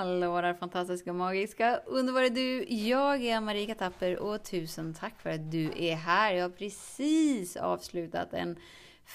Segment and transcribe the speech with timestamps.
[0.00, 2.64] Hallå där fantastiska, magiska, underbara du!
[2.64, 6.34] Jag är Marika Tapper och tusen tack för att du är här.
[6.34, 8.56] Jag har precis avslutat en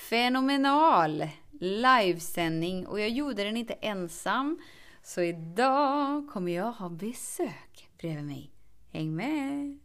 [0.10, 1.28] fenomenal
[1.60, 4.60] livesändning och jag gjorde den inte ensam.
[5.04, 8.52] Så idag kommer jag ha besök bredvid mig.
[8.92, 9.85] Häng med!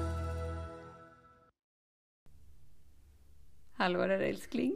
[3.81, 4.73] Hallå där älskling.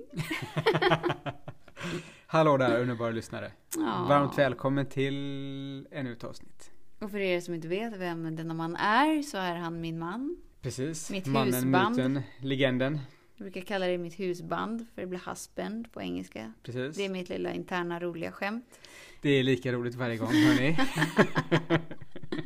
[2.28, 3.52] Hallå där underbara lyssnare.
[3.76, 4.06] Ja.
[4.10, 6.72] Varmt välkommen till ännu ett avsnitt.
[7.00, 10.38] Och för er som inte vet vem denna man är så är han min man.
[10.62, 11.12] Precis.
[11.12, 11.96] Mitt Mannen, husband.
[11.96, 13.00] myten, legenden.
[13.36, 16.54] Jag brukar kalla det mitt husband för det blir husband på engelska.
[16.64, 16.98] Precis.
[16.98, 18.80] Det är mitt lilla interna roliga skämt.
[19.22, 20.78] Det är lika roligt varje gång hörni.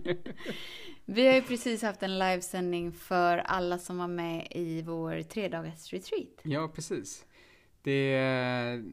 [1.11, 5.93] Vi har ju precis haft en livesändning för alla som var med i vår tredagars
[5.93, 6.27] retreat.
[6.43, 7.25] ja, precis.
[7.81, 8.85] Det är,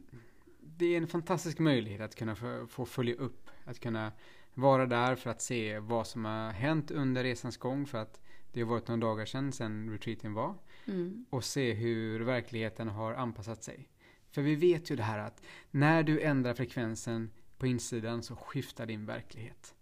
[0.61, 3.51] det är en fantastisk möjlighet att kunna få, få följa upp.
[3.65, 4.13] Att kunna
[4.55, 7.87] vara där för att se vad som har hänt under resans gång.
[7.87, 8.21] För att
[8.53, 10.55] det har varit några dagar sedan, sedan retreaten var.
[10.87, 11.27] Mm.
[11.31, 13.89] och se hur verkligheten har anpassat sig.
[14.31, 18.87] För vi vet ju det här att när du ändrar frekvensen på insidan så skiftar
[18.87, 19.76] din verklighet.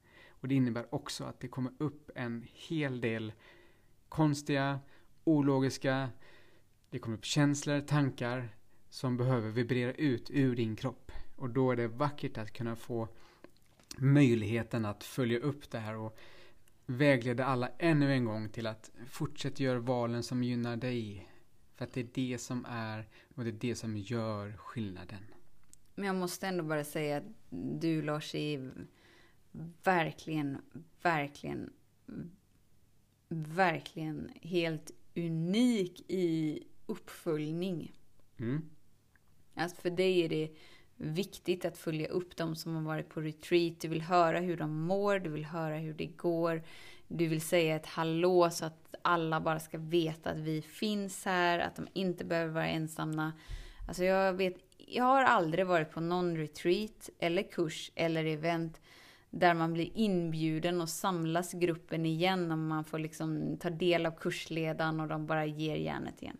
[0.44, 3.32] Och det innebär också att det kommer upp en hel del
[4.08, 4.80] konstiga,
[5.24, 6.10] ologiska,
[6.90, 8.56] det kommer upp känslor, tankar
[8.90, 11.12] som behöver vibrera ut ur din kropp.
[11.36, 13.08] Och då är det vackert att kunna få
[13.98, 16.18] möjligheten att följa upp det här och
[16.86, 21.28] vägleda alla ännu en gång till att fortsätta göra valen som gynnar dig.
[21.74, 25.24] För att det är det som är och det är det som gör skillnaden.
[25.94, 27.24] Men jag måste ändå bara säga att
[27.80, 28.72] du Lars är
[29.82, 30.58] verkligen,
[31.02, 31.72] verkligen,
[33.28, 37.92] verkligen helt unik i uppföljning.
[38.36, 38.70] Mm.
[39.54, 40.50] Alltså för dig är det
[40.96, 43.80] viktigt att följa upp de som har varit på retreat.
[43.80, 46.62] Du vill höra hur de mår, du vill höra hur det går.
[47.08, 51.58] Du vill säga ett hallå så att alla bara ska veta att vi finns här,
[51.58, 53.32] att de inte behöver vara ensamma.
[53.88, 58.80] Alltså jag vet, jag har aldrig varit på någon retreat eller kurs eller event
[59.34, 64.10] där man blir inbjuden och samlas gruppen igen och man får liksom ta del av
[64.10, 66.36] kursledaren och de bara ger järnet igen.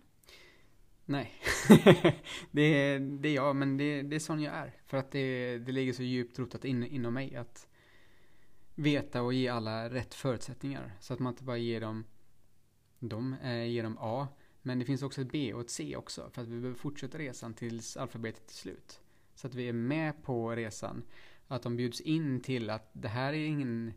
[1.05, 1.33] Nej,
[2.51, 4.77] det, är, det är jag, men det, det är sån jag är.
[4.87, 7.69] För att det, det ligger så djupt rotat in, inom mig att
[8.75, 10.97] veta och ge alla rätt förutsättningar.
[11.01, 12.05] Så att man inte bara ger dem,
[12.99, 14.29] dem eh, ger dem A,
[14.63, 16.31] men det finns också ett B och ett C också.
[16.33, 19.01] För att vi behöver fortsätta resan tills alfabetet är slut.
[19.35, 21.03] Så att vi är med på resan.
[21.55, 23.93] Att de bjuds in till att det här är ingen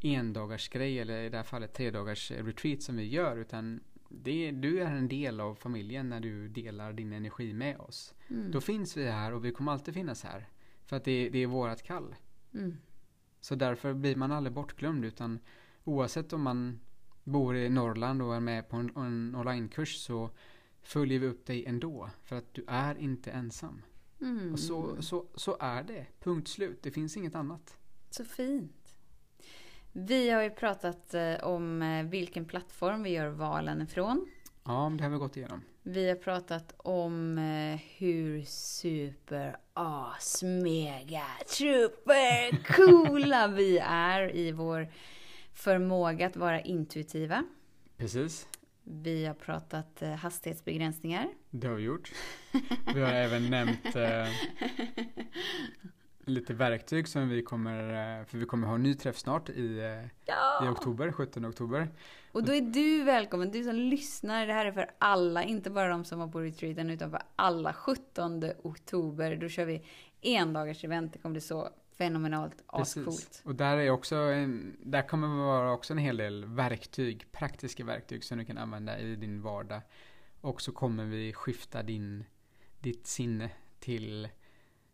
[0.00, 4.50] endagars grej eller i det här fallet tre dagars retreat som vi gör utan det,
[4.50, 8.14] du är en del av familjen när du delar din energi med oss.
[8.28, 8.50] Mm.
[8.50, 10.48] Då finns vi här och vi kommer alltid finnas här.
[10.84, 12.14] För att det, det är vårat kall.
[12.54, 12.76] Mm.
[13.40, 15.38] Så därför blir man aldrig bortglömd utan
[15.84, 16.80] oavsett om man
[17.24, 20.30] bor i Norrland och är med på en, en onlinekurs så
[20.82, 22.10] följer vi upp dig ändå.
[22.22, 23.82] För att du är inte ensam.
[24.20, 24.52] Mm.
[24.52, 26.06] Och så, så, så är det.
[26.20, 26.82] Punkt slut.
[26.82, 27.76] Det finns inget annat.
[28.10, 28.96] Så fint.
[29.92, 34.26] Vi har ju pratat eh, om eh, vilken plattform vi gör valen ifrån.
[34.64, 35.62] Ja, det har vi gått igenom.
[35.82, 44.88] Vi har pratat om eh, hur super as mega super coola vi är i vår
[45.52, 47.44] förmåga att vara intuitiva.
[47.96, 48.48] Precis.
[48.92, 51.28] Vi har pratat eh, hastighetsbegränsningar.
[51.50, 52.12] Det har vi gjort.
[52.94, 54.28] Vi har även nämnt eh,
[56.24, 59.78] lite verktyg som vi kommer, eh, för vi kommer ha en ny träff snart i,
[59.78, 60.70] eh, i Ja!
[60.70, 61.88] oktober, 17 oktober.
[62.32, 64.46] Och då är du välkommen, du som lyssnar.
[64.46, 67.72] Det här är för alla, inte bara de som var på retreaten, utan för alla.
[67.72, 69.82] 17 oktober, då kör vi
[70.20, 71.12] en dagars event.
[71.12, 71.68] Det kommer bli så
[72.00, 73.42] fenomenalt ascoolt.
[73.44, 77.84] Och där är också en, där kommer det vara också en hel del verktyg, praktiska
[77.84, 79.80] verktyg som du kan använda i din vardag.
[80.40, 82.24] Och så kommer vi skifta din,
[82.78, 84.28] ditt sinne till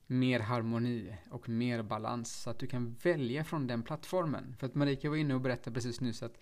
[0.07, 4.55] mer harmoni och mer balans så att du kan välja från den plattformen.
[4.59, 6.39] För att Marika var inne och berättade precis nyss att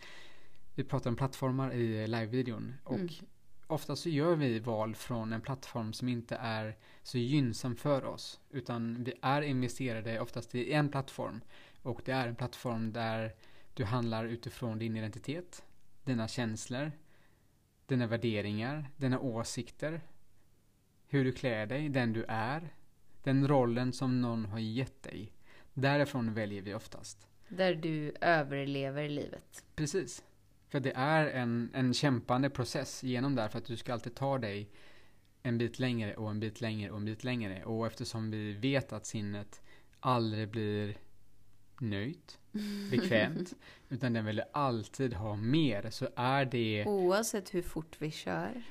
[0.75, 3.09] vi pratar om plattformar i livevideon och Mm.
[3.75, 8.41] Ofta så gör vi val från en plattform som inte är så gynnsam för oss
[8.51, 11.41] utan vi är investerade oftast i en plattform
[11.83, 13.35] och det är en plattform där
[13.75, 15.65] Du handlar utifrån din identitet,
[16.05, 16.93] dina känslor,
[17.87, 20.01] dina värderingar, dina åsikter,
[21.07, 22.75] hur du klär dig, den du är,
[23.23, 25.33] den rollen som någon har gett dig.
[25.75, 27.29] Därifrån väljer vi oftast.
[27.49, 29.65] Där du överlever livet.
[29.75, 30.25] Precis.
[30.75, 34.39] För det är en, en kämpande process genom där för att du ska alltid ta
[34.39, 34.71] dig
[35.43, 37.65] en bit längre och en bit längre och en bit längre.
[37.65, 39.63] Och eftersom vi vet att sinnet
[40.01, 40.97] aldrig blir
[41.81, 42.39] nöjt,
[42.91, 43.53] bekvämt,
[43.89, 46.85] utan den vill alltid ha mer, så är det...
[46.87, 48.63] Oavsett hur fort vi kör.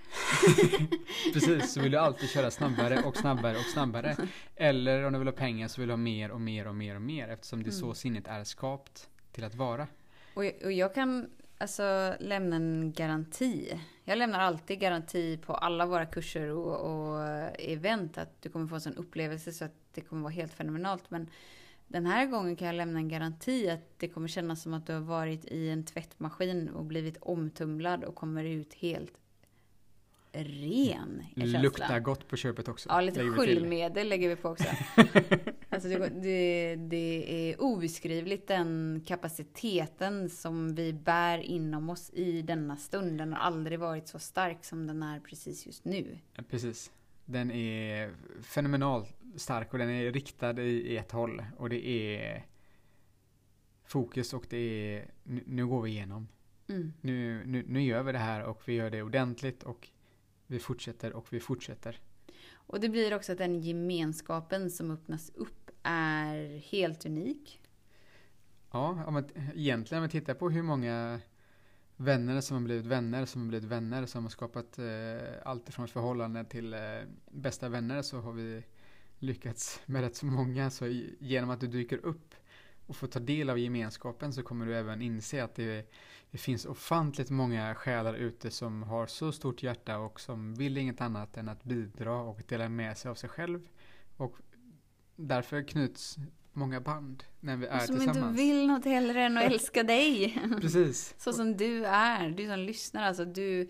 [1.33, 4.17] Precis, så vill du alltid köra snabbare och snabbare och snabbare.
[4.55, 6.95] Eller om du vill ha pengar så vill du ha mer och mer och mer
[6.95, 7.95] och mer, eftersom det är så Mm.
[7.95, 9.88] sinnet är skapt till att vara.
[10.33, 11.29] Och, och jag kan
[11.63, 13.80] alltså lämna en garanti.
[14.04, 17.21] Jag lämnar alltid garanti på alla våra kurser och, och
[17.60, 21.12] event att du kommer få en sån upplevelse så att det kommer vara helt fenomenalt.
[21.12, 21.30] Men
[21.88, 24.94] den här gången kan jag lämna en garanti att det kommer kännas som att du
[24.94, 29.13] har varit i en tvättmaskin och blivit omtumlad och kommer ut helt
[30.33, 31.62] ren känslan.
[31.62, 32.89] Luktar gott på köpet också.
[32.89, 34.68] Ja, lite lägger sköljmedel lägger vi på också.
[35.69, 43.18] alltså det, det, är obeskrivligt den kapaciteten som vi bär inom oss i denna stund.
[43.18, 46.18] Den har aldrig varit så stark som den är precis just nu.
[46.50, 46.91] Precis.
[47.25, 51.44] Den är fenomenalt stark och den är riktad i i ett håll.
[51.57, 52.45] Och det är
[53.86, 56.27] fokus och det är nu, nu går vi igenom.
[56.69, 56.94] Mm.
[57.01, 59.89] Nu, nu, nu gör vi det här och vi gör det ordentligt och
[60.53, 62.00] vi fortsätter och vi fortsätter.
[62.53, 67.61] Och det blir också att den gemenskapen som öppnas upp är helt unik.
[68.71, 71.19] Ja, om man, egentligen om vi tittar på hur många
[71.95, 74.85] vänner som har blivit vänner som har blivit vänner som har skapat eh,
[75.44, 76.79] allt ifrån förhållande till eh,
[77.31, 78.63] bästa vänner så har vi
[79.19, 80.69] lyckats med rätt så många.
[80.69, 80.88] Så
[81.19, 82.35] genom att du dyker upp
[82.88, 85.91] och får ta del av gemenskapen så kommer du även inse att det,
[86.31, 91.01] det finns ofantligt många själar ute som har så stort hjärta och som vill inget
[91.01, 93.68] annat än att bidra och dela med sig av sig själv.
[94.18, 94.35] Och
[95.15, 96.18] därför knyts
[96.53, 98.18] många band när vi är Och som tillsammans.
[98.18, 100.41] inte vill något hellre än att älska dig.
[100.62, 101.15] Precis.
[101.18, 103.69] Så som du är, du som lyssnar alltså, du...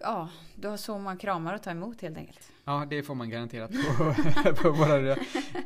[0.00, 2.52] Ja, du har så många kramar att ta emot helt enkelt.
[2.64, 4.14] Ja, det får man garanterat på,
[4.62, 5.16] på våra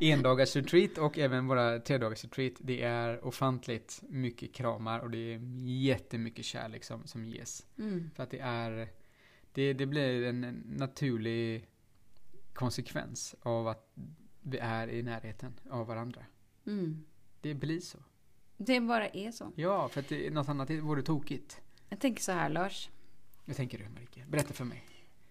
[0.00, 2.52] endagars retreat och även våra tredagars retreat.
[2.58, 7.67] Det är ofantligt mycket kramar och det är jättemycket kärlek som, som ges.
[7.79, 8.11] Mm.
[8.14, 8.88] För att det är,
[9.52, 11.69] det, det blir en naturlig
[12.52, 13.93] konsekvens av att
[14.43, 16.20] vi är i närheten av varandra.
[16.67, 17.05] Mm.
[17.40, 17.99] Det blir så.
[18.56, 19.52] Det bara är så.
[19.56, 21.61] Ja, för att det, något annat vore tokigt.
[21.88, 22.90] Jag tänker så här Lars.
[23.44, 24.85] Jag tänker du Marika, berätta för mig.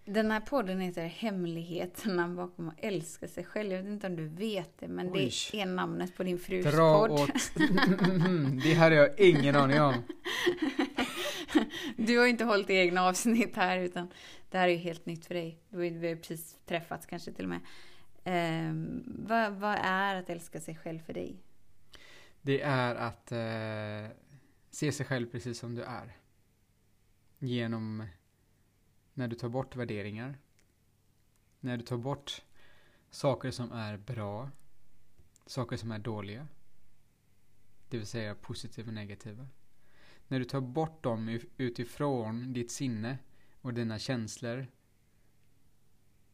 [0.04, 3.72] Den här podden heter Hemligheterna bakom att älska sig själv.
[3.72, 5.32] Jag vet inte om du vet det, men Oj.
[5.52, 7.20] det är namnet på din frus Dra podd.
[7.20, 7.30] åt...
[8.62, 9.94] det hade jag ingen aning om.
[11.96, 14.08] Du har inte hållit egna avsnitt här, utan
[14.50, 15.58] det här är ju helt nytt för dig.
[15.68, 17.60] Vi har precis träffats kanske till och med.
[18.24, 21.36] Ehm, vad, vad är att älska sig själv för dig?
[22.42, 24.16] Det är att eh,
[24.70, 26.16] se sig själv precis som du är.
[27.44, 28.06] Genom
[29.14, 30.38] när du tar bort värderingar.
[31.60, 32.42] När du tar bort
[33.10, 34.50] saker som är bra.
[35.46, 36.48] Saker som är dåliga.
[37.88, 39.48] Det vill säga positiva och negativa.
[40.28, 43.18] När du tar bort dem utifrån ditt sinne
[43.60, 44.66] och dina känslor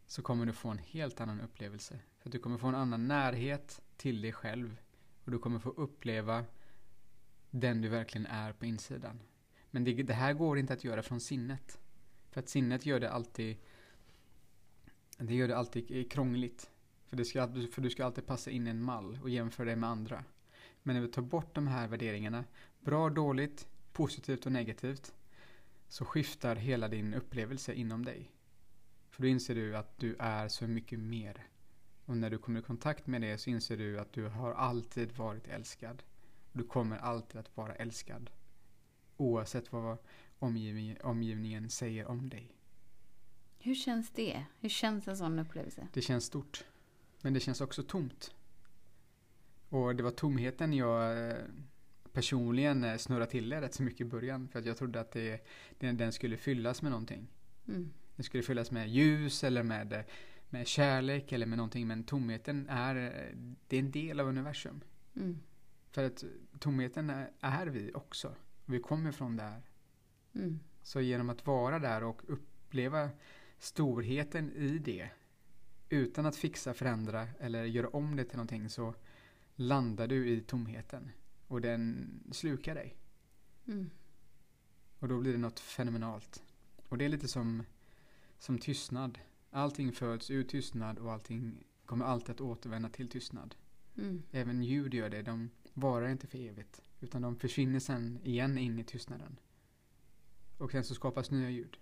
[0.06, 1.98] så kommer du få en helt annan upplevelse.
[2.18, 4.80] För att du kommer få en annan närhet till dig själv
[5.24, 6.44] och du kommer få uppleva
[7.50, 9.20] den du verkligen är på insidan.
[9.70, 11.80] Men det, det här går inte att göra från sinnet.
[12.30, 13.56] För att sinnet gör det alltid
[15.18, 16.70] det gör det alltid krångligt.
[17.06, 19.76] För, det ska, för du ska alltid passa in i en mall och jämföra dig
[19.76, 20.24] med andra.
[20.82, 22.44] Men när vi tar bort de här värderingarna,
[22.80, 25.14] bra, dåligt, positivt och negativt,
[25.88, 28.30] så skiftar hela din upplevelse inom dig.
[29.10, 31.46] För då inser du att du är så mycket mer.
[32.04, 35.16] Och när du kommer i kontakt med det så inser du att du har alltid
[35.16, 36.02] varit älskad.
[36.52, 38.30] Du kommer alltid att vara älskad.
[39.18, 39.98] Oavsett vad
[40.38, 42.58] omgivningen, omgivningen säger om dig.
[43.58, 44.44] Hur känns det?
[44.60, 45.88] Hur känns en sån upplevelse?
[45.92, 46.64] Det känns stort.
[47.20, 48.34] Men det känns också tomt.
[49.68, 51.36] Och det var tomheten jag eh,
[52.12, 54.48] personligen eh, snurrade till det rätt så mycket i början.
[54.48, 55.46] För att jag trodde att det,
[55.78, 57.26] den, skulle fyllas med någonting.
[57.68, 57.92] Mm.
[58.16, 60.00] Den skulle fyllas med ljus eller med, eh,
[60.48, 61.86] med kärlek eller med någonting.
[61.86, 62.94] Men tomheten är,
[63.68, 64.80] det är en del av universum.
[65.16, 65.38] Mm.
[65.90, 66.24] För att
[66.58, 68.34] tomheten är, är vi också.
[68.68, 69.62] Vi kommer från där.
[70.34, 70.60] Mm.
[70.82, 73.10] Så genom att vara där och uppleva
[73.58, 75.10] storheten i det
[75.88, 78.94] utan att fixa, förändra eller göra om det till någonting så
[79.54, 81.10] landar du i tomheten.
[81.46, 82.96] och den slukar dig.
[83.66, 83.90] Mm.
[84.98, 86.42] Och då blir det något fenomenalt.
[86.88, 87.62] Och det är lite som,
[88.38, 89.18] som tystnad.
[89.50, 93.54] Allting föds ur tystnad och allting kommer alltid att återvända till tystnad.
[93.96, 94.22] Mm.
[94.30, 95.22] Även ljud gör det.
[95.22, 96.82] De varar inte för evigt.
[97.00, 99.38] Utan de försvinner sen igen in i tystnaden.
[100.58, 101.76] Och sen så skapas nya ljud.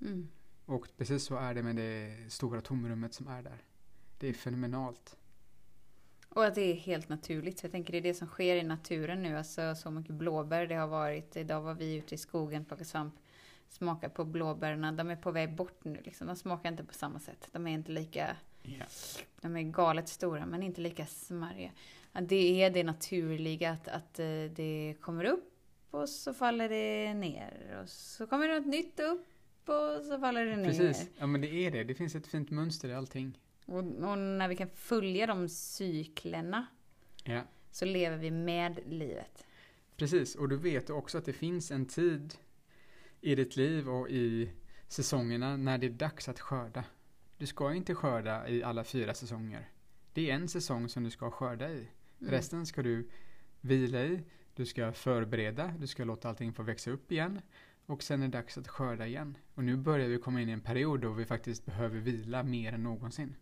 [0.00, 0.28] Mm.
[0.64, 3.64] Och precis så är det med det stora tomrummet som är där.
[4.18, 5.16] Det är fenomenalt.
[6.28, 7.62] Och att det är helt naturligt.
[7.62, 9.36] Jag tänker det är det som sker i naturen nu.
[9.38, 11.36] Alltså så mycket blåbär det har varit.
[11.36, 13.14] Idag var vi ute i skogen, plockade svamp.
[13.68, 14.92] Smakade på blåbärna.
[14.92, 16.26] De är på väg bort nu liksom.
[16.26, 17.48] De smakar inte på samma sätt.
[17.52, 18.36] De är inte lika...
[19.40, 21.70] De är galet stora men inte lika smarriga.
[22.16, 25.52] Ja, det är det naturliga att, att eh, det kommer upp
[25.90, 27.80] och så faller det ner.
[27.82, 29.26] Och så kommer det något nytt upp
[29.68, 30.64] och så faller det ner.
[30.64, 31.10] Precis.
[31.18, 31.84] Ja men det är det.
[31.84, 33.38] Det finns ett fint mönster i allting.
[33.66, 36.66] Och, och när vi kan följa de cyklerna
[37.24, 37.42] Ja.
[37.70, 39.46] så lever vi med livet.
[39.96, 40.34] Precis.
[40.34, 42.34] Och du vet också att det finns en tid
[43.20, 44.50] i ditt liv och i
[44.88, 46.84] säsongerna när det är dags att skörda.
[47.38, 49.68] Du ska inte skörda i alla fyra säsonger.
[50.12, 51.86] Det är en säsong som du ska skörda i.
[52.20, 52.30] Mm.
[52.30, 53.08] Resten ska du
[53.60, 57.40] vila i, du ska förbereda, du ska låta allting få växa upp igen
[57.86, 59.36] och sen är det dags att skörda igen.
[59.54, 62.72] Och nu börjar vi komma in i en period då vi faktiskt behöver vila mer
[62.72, 63.36] än någonsin.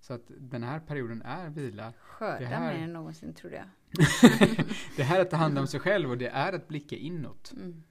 [0.00, 1.92] Så att den här perioden är vila.
[1.98, 3.66] Skörda här- mer än någonsin trodde jag.
[4.96, 7.52] det här är att ta hand om sig själv och det är att blicka inåt.
[7.56, 7.82] Mm.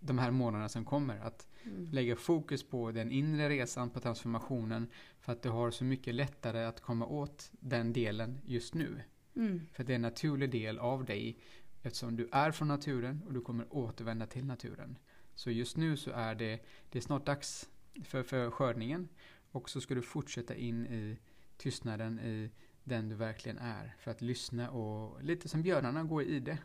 [0.00, 1.18] De här månaderna som kommer.
[1.20, 1.84] Att Mm.
[1.92, 4.90] lägga fokus på den inre resan, på transformationen.
[5.20, 9.00] För att du har så mycket lättare att komma åt den delen just nu.
[9.38, 9.60] Mm.
[9.72, 11.38] För det är en naturlig del av dig
[11.82, 14.98] eftersom du är från naturen och du kommer återvända till naturen.
[15.34, 17.68] Så just nu så är det, det är snart dags
[18.04, 19.08] för, för skördningen
[19.50, 21.18] och så ska du fortsätta in i
[21.56, 22.50] tystnaden i
[22.84, 26.58] den du verkligen är för att lyssna och lite som björnarna gå i det.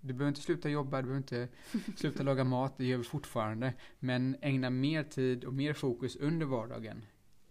[0.00, 1.48] Du behöver inte sluta jobba, du behöver inte
[1.96, 3.74] sluta laga mat, det gör vi fortfarande.
[3.98, 7.04] Men ägna mer tid och mer fokus under vardagen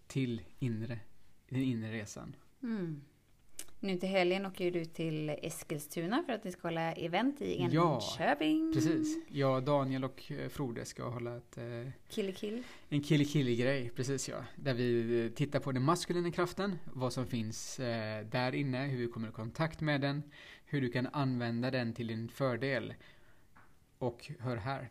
[0.06, 1.00] till inre,
[1.48, 2.36] den inre resan.
[2.62, 3.00] Mm.
[3.86, 7.94] Nu till helgen åker du till Eskilstuna för att ni ska hålla event i Ja,
[7.94, 8.72] Enköping.
[8.74, 9.18] Precis.
[9.28, 11.64] Jag, Daniel och eh, Frode ska hålla ett, eh,
[12.08, 12.62] Kille kill.
[12.88, 13.90] en killi-killi-grej.
[13.96, 14.44] Precis ja.
[14.56, 18.98] Där vi eh, tittar på den maskulina kraften, vad som finns eh, där inne, hur
[18.98, 20.22] vi kommer i kontakt med den,
[20.64, 22.94] hur du kan använda den till din fördel.
[23.98, 24.90] Och hör här.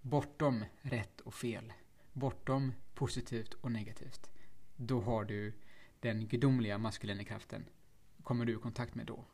[0.00, 1.72] Bortom rätt och fel.
[2.12, 4.30] Bortom positivt och negativt.
[4.76, 5.52] Då har du
[6.00, 7.64] den gudomliga maskulina kraften.
[8.30, 9.24] Kommer du i kontakt med då.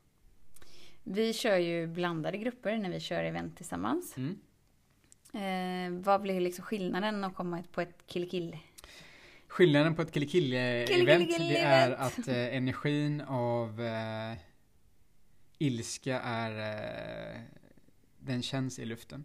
[1.02, 4.16] Vi kör ju blandade grupper när vi kör event tillsammans.
[4.16, 4.38] Mm.
[5.32, 8.58] Eh, vad blir liksom skillnaden att komma på ett kille kill?
[9.46, 11.38] Skillnaden på ett kille-kille-event Kille-kille-event.
[11.38, 14.38] det är att eh, energin av eh,
[15.58, 16.50] ilska är
[17.34, 17.40] eh,
[18.18, 19.24] den känns i luften.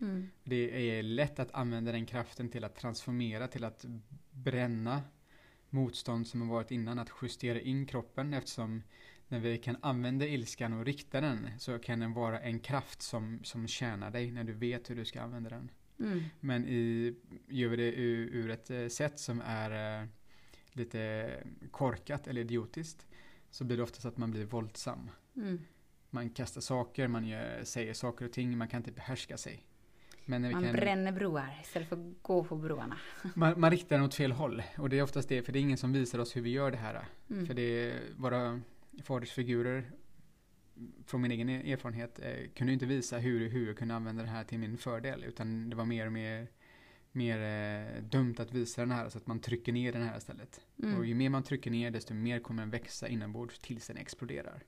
[0.00, 0.30] Mm.
[0.44, 3.84] Det är lätt att använda den kraften till att transformera, till att
[4.30, 5.02] bränna
[5.70, 8.82] motstånd som har varit innan, att justera in kroppen eftersom
[9.28, 13.40] när vi kan använda ilskan och rikta den så kan den vara en kraft som,
[13.42, 15.70] som tjänar dig när du vet hur du ska använda den.
[16.00, 16.22] Mm.
[16.40, 17.14] Men i,
[17.48, 20.08] gör vi det ur, ur ett eh, sätt som är eh,
[20.72, 21.30] lite
[21.70, 23.06] korkat eller idiotiskt
[23.50, 25.10] så blir det oftast att man blir våldsam.
[25.36, 25.58] Mm.
[26.10, 29.64] Man kastar saker, man gör, säger saker och ting, man kan inte behärska sig.
[30.24, 32.96] Man kan, bränner broar istället för att gå på broarna.
[33.34, 34.62] man, man riktar den åt fel håll.
[34.78, 36.70] Och det är oftast det, för det är ingen som visar oss hur vi gör
[36.70, 37.04] det här.
[37.30, 37.46] Mm.
[37.46, 38.60] För det är våra
[39.02, 39.90] fadersfigurer,
[41.06, 44.44] från min egen erfarenhet, eh, kunde inte visa hur, hur jag kunde använda det här
[44.44, 45.24] till min fördel.
[45.24, 46.48] Utan det var mer och mer,
[47.12, 50.60] mer eh, dumt att visa den här, så att man trycker ner den här istället.
[50.82, 50.98] Mm.
[50.98, 54.62] Och ju mer man trycker ner, desto mer kommer den växa inombords tills den exploderar.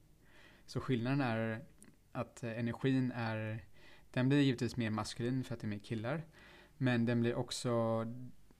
[0.66, 1.64] Så skillnaden är
[2.12, 3.64] att eh, energin är,
[4.10, 6.22] den blir givetvis mer maskulin för att det är mer killar.
[6.76, 8.04] Men den blir också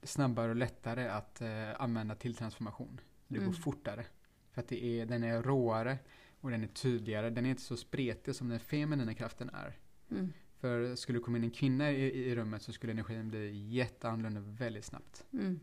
[0.03, 2.99] snabbare och lättare att eh, använda till transformation.
[3.27, 3.53] Det går Mm.
[3.53, 4.05] fortare.
[4.51, 5.97] För att det är, den är råare
[6.39, 7.29] och den är tydligare.
[7.29, 9.77] Den är inte så spretig som den feminina kraften är.
[10.11, 10.33] Mm.
[10.59, 14.41] För skulle det komma in en kvinna i, i rummet så skulle energin bli jätteannorlunda
[14.41, 15.25] väldigt snabbt.
[15.33, 15.59] Mm.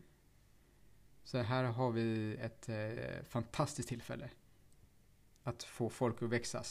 [1.23, 4.29] Så här har vi ett eh, fantastiskt tillfälle.
[5.43, 6.63] Att få folk att växa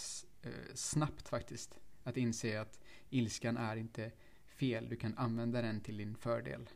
[0.43, 1.79] eh, snabbt faktiskt.
[2.03, 4.13] Att inse att ilskan är inte
[4.47, 4.89] fel.
[4.89, 6.69] Du kan använda den till din fördel.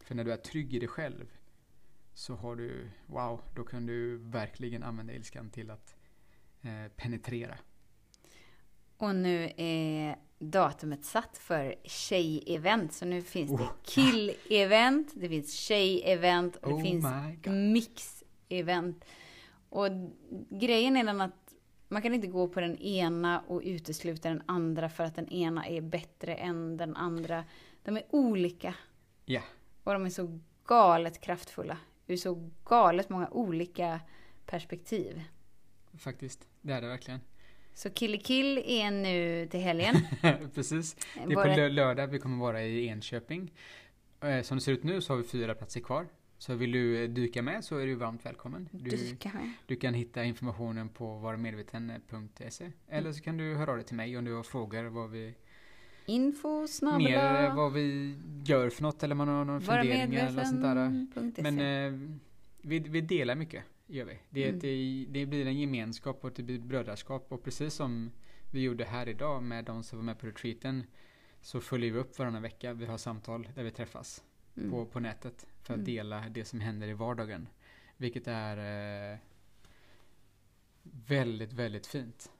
[0.00, 1.26] För när du är trygg i dig själv
[2.14, 5.96] så har du, wow, då kan du verkligen använda ilskan till att
[6.62, 7.58] eh, penetrera.
[8.96, 12.92] Och nu är datumet satt för tjej-event.
[12.92, 13.72] Så nu finns det Oh.
[13.84, 17.52] kill-event, det finns tjej-event och det finns Oh my god.
[17.54, 19.04] mix-event.
[19.68, 19.88] Och
[20.50, 21.54] grejen är den att
[21.88, 25.66] man kan inte gå på den ena och utesluta den andra för att den ena
[25.66, 27.44] är bättre än den andra.
[27.82, 28.74] De är olika.
[29.24, 29.40] Ja.
[29.84, 31.78] Och de är så galet kraftfulla.
[32.12, 34.00] Ur så galet många olika
[34.46, 35.22] perspektiv.
[35.98, 37.20] Faktiskt, det är det verkligen.
[37.74, 39.94] Så Kill Kill är nu till helgen.
[40.54, 40.94] Precis.
[41.14, 43.52] Det är på Bara- lördag vi kommer vara i Enköping.
[44.20, 46.06] Eh, Som det ser ut nu så har vi fyra platser kvar.
[46.38, 48.68] Så vill du eh, dyka med så är du varmt välkommen.
[48.72, 49.52] Du, Dyka med.
[49.66, 54.18] du kan hitta informationen på varmedveten.se Eller så kan du höra av dig till mig
[54.18, 55.34] om du har frågor vad vi
[56.06, 60.26] Info mer snabel-a eh, vad vi gör för något eller man har några vara funderingar
[60.26, 61.52] eller sånt där.
[61.52, 62.00] Men eh,
[62.62, 64.18] vi, vi delar mycket, gör vi.
[64.30, 64.60] Det, Mm.
[64.60, 68.10] det, det blir en gemenskap och det blir brödraskap och precis som
[68.50, 70.84] vi gjorde här idag med de som var med på retreaten
[71.40, 72.72] så följer vi upp varannan vecka.
[72.72, 74.24] Vi har samtal där vi träffas
[74.56, 74.70] Mm.
[74.70, 75.84] på, på nätet för att Mm.
[75.84, 77.48] dela det som händer i vardagen.
[77.96, 78.56] Vilket är
[79.12, 79.18] eh,
[80.82, 82.30] väldigt, väldigt fint.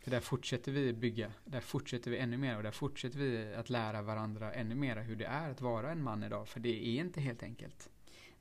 [0.00, 3.70] För där fortsätter vi bygga, där fortsätter vi ännu mer och där fortsätter vi att
[3.70, 6.48] lära varandra ännu mer hur det är att vara en man idag.
[6.48, 7.88] För det är inte helt enkelt.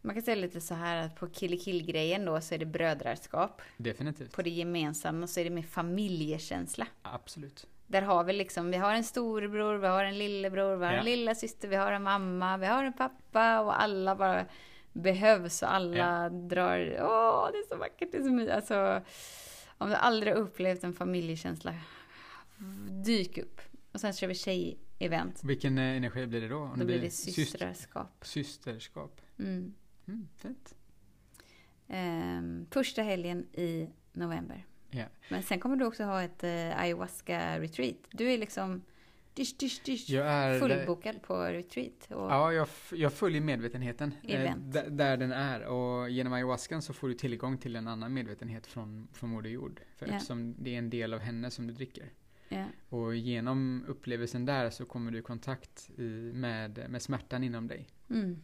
[0.01, 2.65] Man kan säga lite så här att på Kill Kill grejen då så är det
[2.65, 3.61] brödraskap.
[3.77, 4.31] Definitivt.
[4.35, 6.87] På det gemensamma så är det mer familjekänsla.
[7.01, 7.67] Absolut.
[7.87, 10.99] Där har vi liksom, vi har en storebror, vi har en lillebror, vi har Ja.
[10.99, 14.45] en lilla syster, vi har en mamma, vi har en pappa och alla bara
[14.93, 18.53] behövs och alla drar, åh det är så vackert, det är så mysigt.
[18.55, 19.01] Alltså,
[19.79, 21.75] om du aldrig upplevt en familjekänsla,
[23.05, 23.61] dyk upp.
[23.91, 25.43] Och sen kör vi tjej-event.
[25.43, 26.57] Vilken eh, energi blir det då?
[26.57, 28.25] Om Då blir det syst- systraskap.
[28.25, 29.21] systerskap.
[29.39, 29.73] Mm.
[30.07, 30.75] Mm, fint.
[31.87, 34.65] Ehm, första helgen i november.
[34.91, 35.05] Ja.
[35.29, 37.95] Men sen kommer du också ha ett eh, ayahuasca-retreat.
[38.11, 38.81] Du är liksom
[39.33, 42.07] dish, dish, dish, Jag är fullbokad på retreat.
[42.09, 44.55] Ja, jag, jag följer medvetenheten eh,
[44.89, 49.07] där, den är och genom ayahuascan så får du tillgång till en annan medvetenhet från,
[49.13, 49.81] från Moder Jord.
[49.97, 50.13] För Ja.
[50.13, 52.09] eftersom det är en del av henne som du dricker.
[52.49, 52.65] ja.
[52.89, 57.87] Och genom upplevelsen där så kommer du i kontakt i, med, med smärtan inom dig.
[58.09, 58.41] Mm,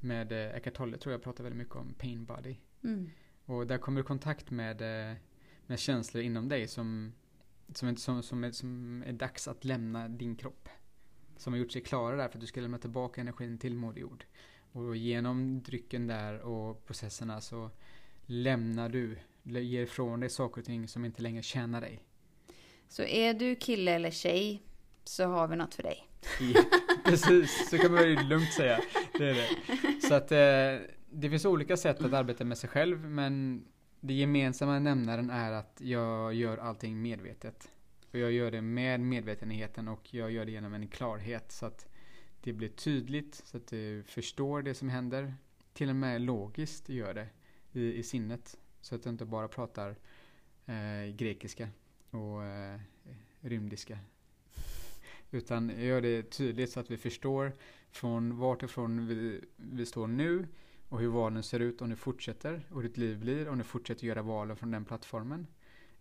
[0.00, 2.56] Med eh, Eckart Tolle tror jag pratar väldigt mycket om pain body.
[2.84, 3.10] mm,
[3.44, 5.16] Och där kommer du i kontakt med, eh,
[5.66, 7.12] med känslor inom dig som,
[7.78, 10.68] som, är, som, som, är, som är dags att lämna din kropp.
[11.36, 14.00] Som har gjort sig klara där för att du ska lämna tillbaka energin till Moder
[14.00, 14.24] Jord.
[14.72, 17.70] Och genom drycken där och processerna så
[18.26, 22.04] lämnar du, ger ifrån dig saker och ting som inte längre tjänar dig.
[22.88, 24.62] Så är du kille eller tjej
[25.04, 26.08] så har vi något för dig.
[26.40, 26.54] I,
[27.04, 28.80] precis, så kan man ju lugnt säga.
[29.18, 29.48] Det är det.
[30.08, 33.64] Så att eh, det finns olika sätt att arbeta med sig själv men
[34.04, 37.70] det gemensamma nämnaren är att jag gör allting medvetet.
[38.10, 41.88] Och jag gör det med medvetenheten och jag gör det genom en klarhet så att
[42.40, 45.34] det blir tydligt så att du förstår det som händer.
[45.72, 47.28] Till och med logiskt gör det
[47.72, 48.58] i, i sinnet.
[48.80, 49.96] Så att du inte bara pratar
[50.66, 51.68] eh, grekiska
[52.10, 52.80] och eh,
[53.40, 53.98] rymdiska
[55.30, 57.52] utan jag gör det tydligt så att vi förstår
[57.90, 60.46] från vart ifrån vi, vi står nu
[60.92, 64.06] och hur valen ser ut om du fortsätter och ditt liv blir om du fortsätter
[64.06, 65.46] göra valen från den plattformen.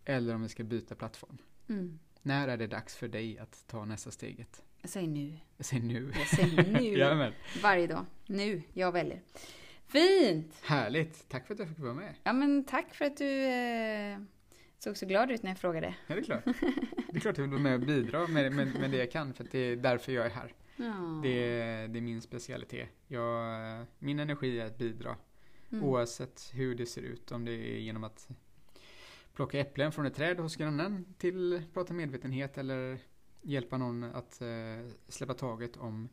[0.06, 1.38] Eller om vi ska byta plattform.
[1.70, 2.00] Mm.
[2.22, 4.64] När är det dags för dig att ta nästa steget?
[4.82, 5.38] Jag säger nu.
[5.58, 6.12] Jag säger nu.
[6.16, 7.34] Jag säger nu.
[7.64, 8.06] Varje dag.
[8.26, 8.62] Nu.
[8.74, 9.22] Jag väljer.
[9.88, 10.56] Fint!
[10.64, 11.30] Härligt!
[11.30, 12.16] Tack för att jag fick vara med.
[12.24, 14.20] Ja men tack för att du eh,
[14.80, 15.96] såg så glad ut när jag frågade.
[16.08, 16.46] Ja, det är klart.
[17.12, 19.34] Det är klart jag vill vara med och bidra med, med, med det jag kan
[19.34, 20.54] för att det är därför jag är här.
[20.76, 21.20] Ja.
[21.24, 22.90] Det det är min specialitet.
[23.08, 25.18] Jag, min energi är att bidra.
[25.72, 25.84] Mm.
[25.84, 27.32] Oavsett hur det ser ut.
[27.32, 28.30] Om det är genom att
[29.34, 33.00] plocka äpplen från ett träd hos grannen till prata medvetenhet eller
[33.42, 36.10] hjälpa någon att eh, släppa taget om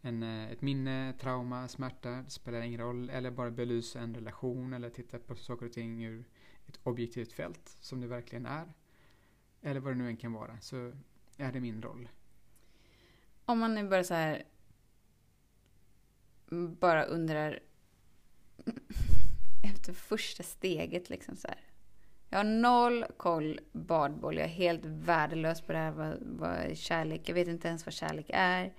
[0.00, 2.10] en, eh, ett minne, trauma, smärta.
[2.10, 3.10] Det spelar ingen roll.
[3.10, 6.24] Eller bara belysa en relation eller titta på saker och ting ur
[6.66, 8.72] ett objektivt fält som det verkligen är.
[9.62, 10.60] Eller vad det nu än kan vara.
[10.60, 10.92] Så
[11.36, 12.08] är det min roll.
[13.44, 14.42] Om man nu bara så här
[16.50, 17.60] bara undrar
[19.64, 21.60] efter första steget liksom så här.
[22.28, 24.36] Jag har noll koll badboll.
[24.36, 25.90] Jag är helt värdelös på det här.
[25.90, 27.28] Vad, vad är kärlek?
[27.28, 28.74] Jag vet inte ens vad kärlek är.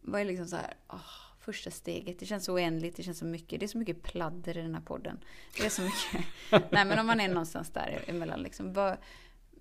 [0.00, 0.74] Vad är liksom så här.
[0.88, 2.18] åh, första steget.
[2.18, 2.96] Det känns så oändligt.
[2.96, 3.60] Det känns så mycket.
[3.60, 5.24] Det är så mycket pladder i den här podden.
[5.56, 6.26] Det är så mycket.
[6.72, 8.72] Nej men om man är någonstans där emellan liksom.
[8.72, 8.96] Vad,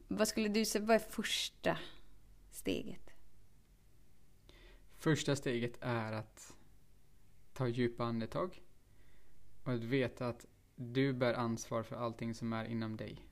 [0.08, 0.86] vad skulle du säga?
[0.86, 1.78] Vad är första
[2.52, 3.10] steget?
[4.98, 6.54] Första steget är att
[7.58, 8.62] ta djupa andetag.
[9.64, 13.26] Och att veta att du bär ansvar för allting som är inom dig.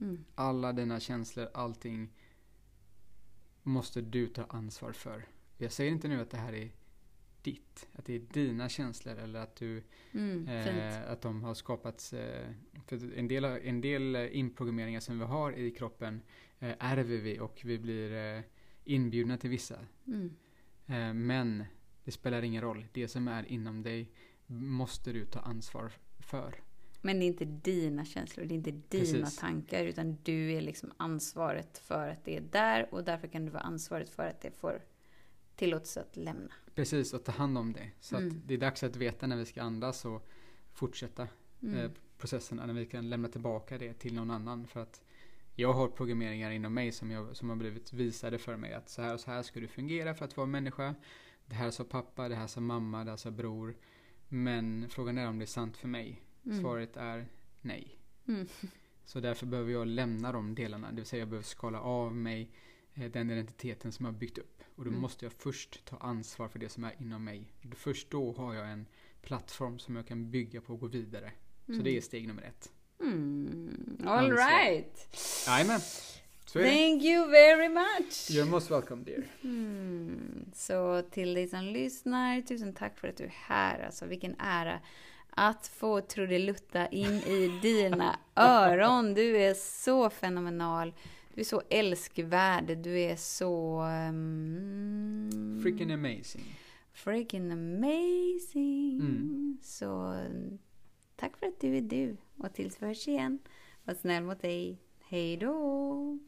[0.00, 0.24] Mm.
[0.34, 2.12] Alla dina känslor, allting
[3.62, 5.24] måste du ta ansvar för.
[5.56, 6.70] Jag säger inte nu att det här är
[7.42, 7.88] ditt.
[7.92, 10.48] Att det är dina känslor eller att du Mm.
[10.48, 12.50] Eh, att de har skapats, eh,
[12.86, 16.22] för en del, en del eh, inprogrammeringar som vi har i kroppen
[16.58, 18.42] eh, ärver vi och vi blir eh,
[18.84, 19.78] inbjudna till vissa.
[20.06, 20.36] Mm.
[20.86, 21.64] Eh, men
[22.04, 24.10] det spelar ingen roll, det som är inom dig
[24.46, 26.54] måste du ta ansvar för.
[27.02, 29.36] Men det är inte dina känslor, det är inte dina Precis.
[29.38, 33.50] tankar, utan du är liksom ansvaret för att det är där och därför kan du
[33.50, 34.82] vara ansvaret för att det får
[35.56, 36.52] tillåtelse att lämna.
[36.74, 37.90] Precis, och ta hand om det.
[38.00, 38.28] Så Mm.
[38.28, 40.26] att det är dags att veta när vi ska andas och
[40.72, 41.28] fortsätta
[41.62, 41.76] Mm.
[41.78, 44.66] eh, processen, när vi kan lämna tillbaka det till någon annan.
[44.66, 45.02] För att
[45.54, 49.02] jag har programmeringar inom mig som, jag, som har blivit visade för mig att så
[49.02, 50.94] här och så här ska du fungera för att vara människa.
[51.46, 53.76] Det här sa pappa, det här sa mamma, det här sa bror.
[54.28, 56.22] Men frågan är om det är sant för mig.
[56.46, 56.60] Mm.
[56.60, 57.26] Svaret är
[57.60, 57.98] nej.
[58.28, 58.46] Mm.
[59.04, 60.88] Så därför behöver jag lämna de delarna.
[60.90, 62.50] Det vill säga jag behöver skala av mig
[62.94, 64.62] eh, den identiteten som jag har byggt upp.
[64.76, 65.00] Och då Mm.
[65.02, 67.52] måste jag först ta ansvar för det som är inom mig.
[67.74, 68.86] Först då har jag en
[69.22, 71.32] plattform som jag kan bygga på och gå vidare.
[71.66, 72.72] Så det är steg nummer ett.
[73.00, 73.98] Mm.
[74.04, 74.36] All Ansvar.
[74.36, 75.08] right.
[75.46, 75.80] Jajamän.
[76.52, 78.30] Thank you very much.
[78.30, 79.24] You're most welcome dear.
[79.44, 80.44] Mm.
[80.54, 83.86] Så till dig som lyssnar, tusen tack för att du är här.
[83.86, 84.80] Alltså vilken ära
[85.30, 89.14] att få trudelutta in i dina öron.
[89.14, 90.94] Du är så fenomenal.
[91.34, 92.78] Du är så älskvärd.
[92.78, 93.82] Du är så...
[94.08, 96.44] Um, Freaking amazing.
[96.92, 99.00] freaking amazing.
[99.00, 99.58] Mm.
[99.62, 100.16] Så
[101.16, 102.16] tack för att du är du.
[102.38, 103.38] Och tills vi hörs igen,
[103.84, 104.78] var snäll mot dig.
[105.08, 106.18] Hej då!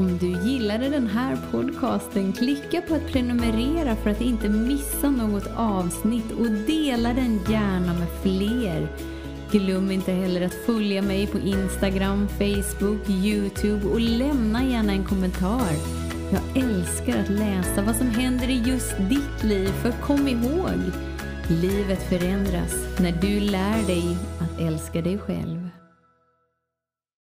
[0.00, 5.46] Om du gillade den här podcasten, klicka på att prenumerera för att inte missa något
[5.56, 8.88] avsnitt och dela den gärna med fler.
[9.50, 15.72] Glöm inte heller att följa mig på Instagram, Facebook, Youtube och lämna gärna en kommentar.
[16.32, 20.80] Jag älskar att läsa vad som händer i just ditt liv, för kom ihåg,
[21.48, 25.79] livet förändras när du lär dig att älska dig själv.